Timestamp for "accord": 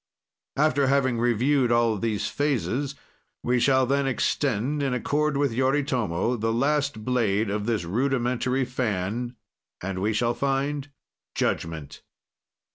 4.95-5.37